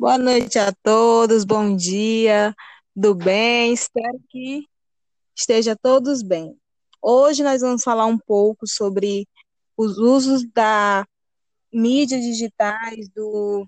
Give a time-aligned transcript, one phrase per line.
[0.00, 2.54] Boa noite a todos, bom dia,
[2.94, 4.64] do bem, espero que
[5.36, 6.56] esteja todos bem.
[7.02, 9.26] Hoje nós vamos falar um pouco sobre
[9.76, 11.04] os usos da
[11.72, 13.66] mídias digitais, do,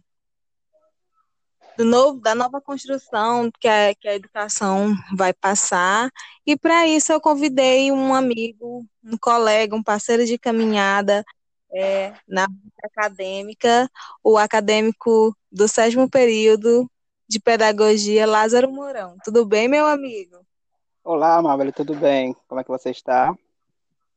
[1.76, 6.08] do novo, da nova construção que a, que a educação vai passar.
[6.46, 11.24] E para isso eu convidei um amigo, um colega, um parceiro de caminhada
[11.72, 12.46] é, na
[12.82, 13.90] acadêmica,
[14.22, 16.90] o acadêmico do sétimo período
[17.28, 19.16] de pedagogia, Lázaro Mourão.
[19.24, 20.44] Tudo bem, meu amigo?
[21.04, 22.34] Olá, Mabel, tudo bem?
[22.48, 23.34] Como é que você está?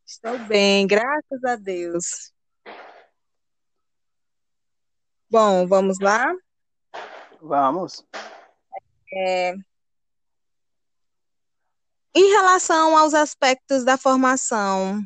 [0.05, 2.33] Estou bem, graças a Deus.
[5.29, 6.31] Bom, vamos lá?
[7.41, 8.05] Vamos.
[9.13, 9.53] É...
[12.15, 15.03] Em relação aos aspectos da formação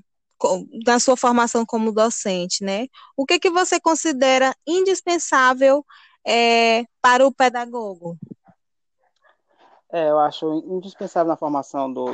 [0.86, 2.88] da sua formação como docente, né?
[3.16, 5.86] O que que você considera indispensável
[6.26, 8.18] é, para o pedagogo?
[9.90, 12.08] É, eu acho indispensável na formação do,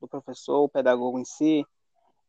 [0.00, 1.64] do professor, o pedagogo em si,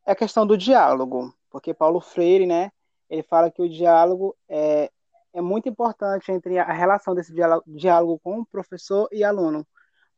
[0.05, 2.71] é a questão do diálogo, porque Paulo Freire, né,
[3.09, 4.91] ele fala que o diálogo é,
[5.33, 9.65] é muito importante entre a relação desse diálogo, diálogo com professor e aluno,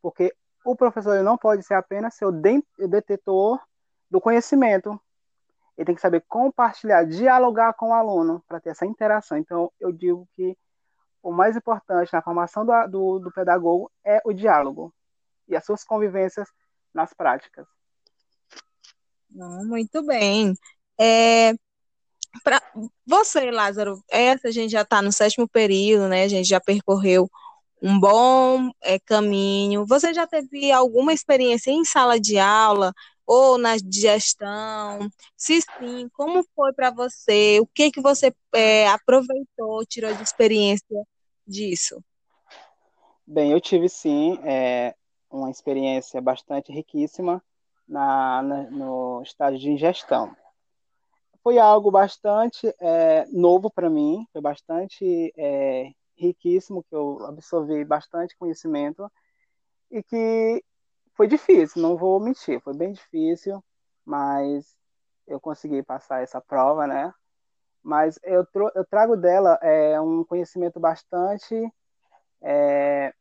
[0.02, 0.34] porque
[0.66, 3.60] o professor ele não pode ser apenas seu detetor
[4.10, 5.00] do conhecimento,
[5.78, 9.38] ele tem que saber compartilhar, dialogar com o aluno para ter essa interação.
[9.38, 10.58] Então, eu digo que
[11.22, 14.94] o mais importante na formação do, do, do pedagogo é o diálogo
[15.48, 16.48] e as suas convivências
[16.94, 17.66] nas práticas.
[19.30, 20.54] Muito bem.
[21.00, 21.54] É,
[22.44, 22.62] para
[23.06, 26.24] você, Lázaro, essa a gente já está no sétimo período, né?
[26.24, 27.30] A gente já percorreu
[27.82, 29.86] um bom é, caminho.
[29.86, 32.94] Você já teve alguma experiência em sala de aula?
[33.26, 35.10] Ou na digestão?
[35.36, 37.60] Se sim, como foi para você?
[37.60, 41.04] O que que você é, aproveitou, tirou de experiência
[41.46, 42.04] disso?
[43.26, 44.96] Bem, eu tive sim é,
[45.30, 47.42] uma experiência bastante riquíssima
[47.88, 50.36] na, na, no estágio de ingestão.
[51.42, 58.36] Foi algo bastante é, novo para mim, foi bastante é, riquíssimo, que eu absorvi bastante
[58.38, 59.12] conhecimento
[59.92, 60.64] e que
[61.16, 63.64] foi difícil, não vou mentir, foi bem difícil,
[64.06, 64.76] mas
[65.28, 67.14] eu consegui passar essa prova, né?
[67.82, 71.56] Mas eu, eu trago dela é, um conhecimento bastante
[72.42, 73.14] é,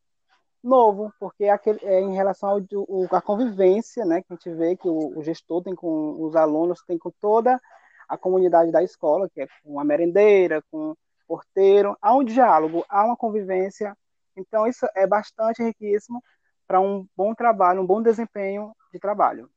[0.62, 2.64] novo, porque aquele, é em relação
[3.10, 4.22] à convivência, né?
[4.22, 7.60] Que a gente vê que o, o, gestor tem com os alunos, tem com toda
[8.08, 12.84] a comunidade da escola, que é com a merendeira, com o porteiro, há um diálogo,
[12.88, 13.96] há uma convivência.
[14.36, 16.22] Então, isso é bastante riquíssimo
[16.72, 19.50] para um bom trabalho, um bom desempenho de trabalho.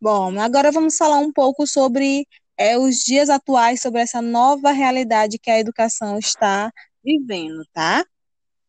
[0.00, 2.24] Bom, agora vamos falar um pouco sobre
[2.56, 6.72] é, os dias atuais, sobre essa nova realidade que a educação está
[7.04, 8.06] vivendo, tá?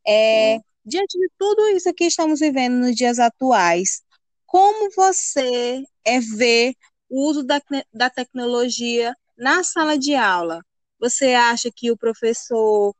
[0.07, 4.01] É, diante de tudo isso que estamos vivendo nos dias atuais,
[4.47, 6.75] como você é, vê
[7.07, 7.61] o uso da,
[7.93, 10.65] da tecnologia na sala de aula?
[10.99, 12.95] Você acha que o professor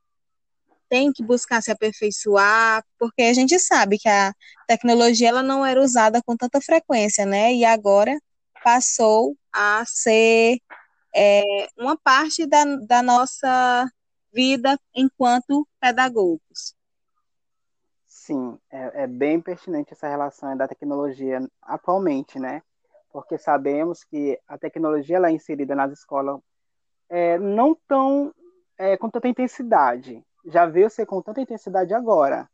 [0.91, 4.33] tem que buscar se aperfeiçoar, porque a gente sabe que a
[4.67, 7.53] tecnologia ela não era usada com tanta frequência, né?
[7.53, 8.19] E agora
[8.61, 10.57] passou a ser
[11.15, 11.43] é,
[11.77, 13.89] uma parte da, da nossa
[14.33, 16.75] vida enquanto pedagogos.
[18.05, 22.61] Sim, é, é, bem pertinente essa relação da tecnologia atualmente, né?
[23.13, 26.41] Porque sabemos que a tecnologia ela é inserida nas escolas
[27.09, 28.33] é, não tão
[28.77, 32.49] é, com tanta intensidade, já veio ser com tanta intensidade agora.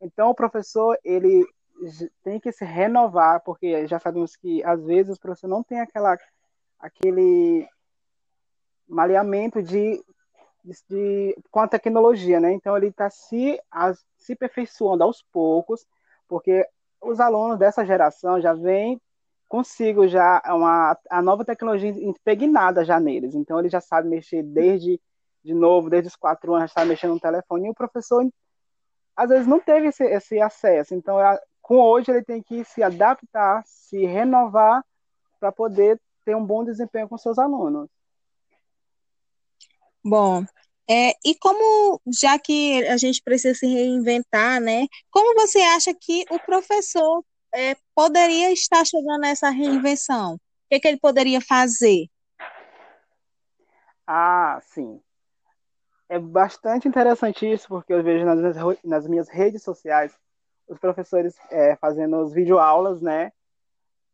[0.00, 1.46] Então o professor ele
[2.22, 6.16] tem que se renovar, porque já sabemos que às vezes o professor não tem aquela
[6.78, 7.68] aquele
[8.88, 10.02] maleamento de,
[10.64, 12.52] de, de com a tecnologia, né?
[12.52, 13.60] Então ele está se
[14.18, 15.86] se aperfeiçoando aos poucos,
[16.28, 16.66] porque
[17.00, 19.00] os alunos dessa geração já vêm
[19.48, 23.34] consigo já uma a nova tecnologia impregnada já neles.
[23.34, 25.00] Então ele já sabe mexer desde
[25.44, 28.24] de novo, desde os quatro anos, está mexendo no telefone, e o professor,
[29.16, 30.94] às vezes, não teve esse, esse acesso.
[30.94, 31.16] Então,
[31.60, 34.84] com hoje, ele tem que se adaptar, se renovar,
[35.40, 37.88] para poder ter um bom desempenho com seus alunos.
[40.04, 40.44] Bom,
[40.88, 44.86] é, e como, já que a gente precisa se reinventar, né?
[45.10, 50.34] Como você acha que o professor é, poderia estar chegando nessa reinvenção?
[50.34, 50.38] O
[50.70, 52.06] que, que ele poderia fazer?
[54.06, 55.00] Ah, sim
[56.12, 60.14] é bastante interessante isso, porque eu vejo nas minhas, nas minhas redes sociais
[60.68, 63.32] os professores é, fazendo as videoaulas, né?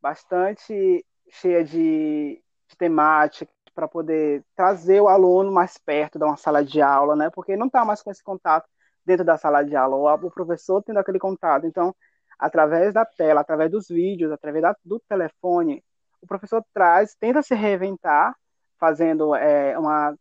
[0.01, 6.65] Bastante cheia de, de temática, para poder trazer o aluno mais perto de uma sala
[6.65, 7.31] de aula, né?
[7.31, 8.69] Porque não está mais com esse contato
[9.05, 11.67] dentro da sala de aula, o professor tendo aquele contato.
[11.67, 11.93] Então,
[12.39, 15.83] através da tela, através dos vídeos, através da, do telefone,
[16.23, 18.37] o professor traz, tenta se reinventar,
[18.79, 20.17] fazendo é, uma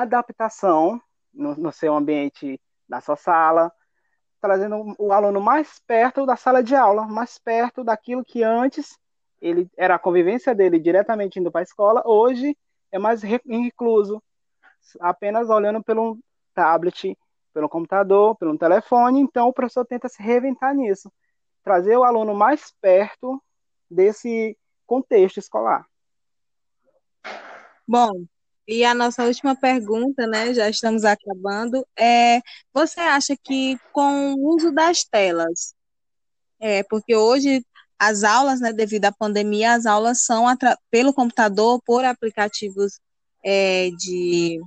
[0.00, 1.00] adaptação
[1.32, 3.72] no, no seu ambiente, na sua sala,
[4.40, 8.98] trazendo o aluno mais perto da sala de aula, mais perto daquilo que antes
[9.40, 12.56] ele era a convivência dele diretamente indo para a escola, hoje
[12.90, 14.22] é mais recluso,
[15.00, 16.18] apenas olhando pelo
[16.54, 17.16] tablet,
[17.52, 19.20] pelo computador, pelo telefone.
[19.20, 21.10] Então o professor tenta se reinventar nisso,
[21.62, 23.42] trazer o aluno mais perto
[23.90, 24.56] desse
[24.86, 25.86] contexto escolar.
[27.86, 28.24] Bom,
[28.66, 30.54] e a nossa última pergunta, né?
[30.54, 31.86] Já estamos acabando.
[31.98, 32.40] É,
[32.72, 35.74] você acha que com o uso das telas,
[36.60, 37.64] é, porque hoje
[37.98, 40.44] as aulas, né, devido à pandemia, as aulas são
[40.90, 42.98] pelo computador, por aplicativos
[43.44, 44.60] é, de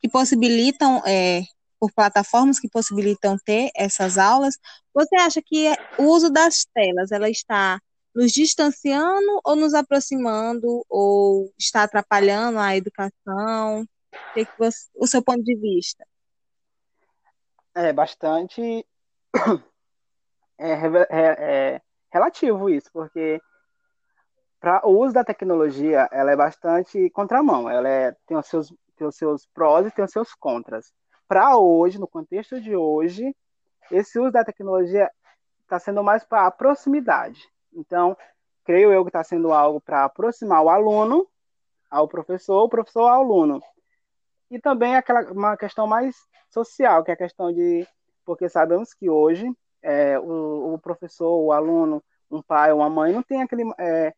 [0.00, 1.42] que possibilitam, é,
[1.78, 4.56] por plataformas que possibilitam ter essas aulas.
[4.94, 5.68] Você acha que
[5.98, 7.80] o uso das telas, ela está
[8.14, 13.82] nos distanciando ou nos aproximando, ou está atrapalhando a educação?
[13.82, 16.06] O que, você, o seu ponto de vista?
[17.74, 18.84] É bastante
[20.58, 23.40] é, é, é relativo isso, porque
[24.60, 27.68] para o uso da tecnologia, ela é bastante contramão.
[27.68, 30.92] Ela é, tem, os seus, tem os seus prós e tem os seus contras.
[31.26, 33.34] Para hoje, no contexto de hoje,
[33.90, 35.10] esse uso da tecnologia
[35.62, 37.48] está sendo mais para a proximidade.
[37.72, 38.16] Então,
[38.64, 41.26] creio eu que está sendo algo para aproximar o aluno
[41.90, 43.60] ao professor, o professor ao aluno.
[44.50, 46.16] E também aquela uma questão mais
[46.48, 47.86] social, que é a questão de
[48.24, 49.50] porque sabemos que hoje
[49.82, 54.12] é, o, o, professor, o aluno, um pai, uma mãe não tem aquele é,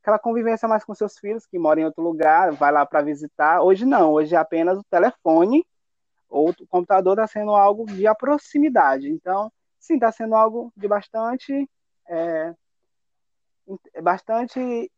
[0.00, 3.60] aquela convivência mais com seus filhos que moram em outro lugar, vai lá para visitar.
[3.62, 5.66] Hoje não, hoje é apenas o telefone
[6.28, 9.10] ou o computador está sendo algo de proximidade.
[9.10, 9.50] Então,
[9.80, 11.68] sim, está sendo algo de bastante
[12.08, 12.54] é,
[14.02, 14.90] bastante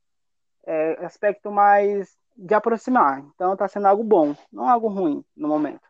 [0.67, 3.20] é, aspecto mais de aproximar.
[3.35, 5.87] Então está sendo algo bom, não algo ruim no momento.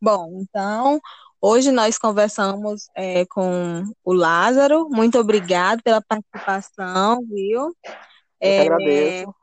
[0.00, 1.00] Bom, então
[1.40, 4.88] hoje nós conversamos é, com o Lázaro.
[4.88, 7.74] Muito obrigado pela participação, viu?
[8.40, 9.34] Eu é, agradeço.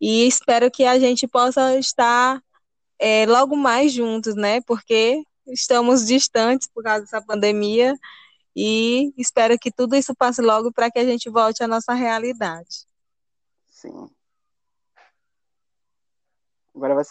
[0.00, 2.42] E espero que a gente possa estar
[2.98, 4.60] é, logo mais juntos, né?
[4.62, 7.94] Porque estamos distantes por causa dessa pandemia
[8.54, 12.86] e espero que tudo isso passe logo para que a gente volte à nossa realidade.
[13.66, 14.10] Sim.
[16.74, 17.08] Agora vai ser